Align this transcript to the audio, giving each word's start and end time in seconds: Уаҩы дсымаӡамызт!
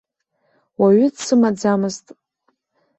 Уаҩы 0.79 1.07
дсымаӡамызт! 1.15 2.05